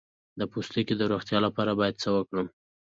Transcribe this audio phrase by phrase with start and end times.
[0.39, 2.47] د پوستکي د روغتیا لپاره باید څه وکړم؟